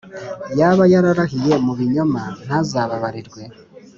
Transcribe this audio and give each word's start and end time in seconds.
yaba 0.59 0.83
yararahiye 0.93 1.53
mu 1.65 1.73
binyoma, 1.79 2.21
ntazababarirwe; 2.45 3.41